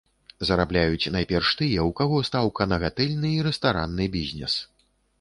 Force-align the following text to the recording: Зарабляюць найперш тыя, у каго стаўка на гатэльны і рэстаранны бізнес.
Зарабляюць 0.47 1.11
найперш 1.17 1.51
тыя, 1.59 1.85
у 1.91 1.95
каго 2.01 2.23
стаўка 2.31 2.69
на 2.73 2.83
гатэльны 2.87 3.35
і 3.37 3.47
рэстаранны 3.53 4.13
бізнес. 4.21 4.61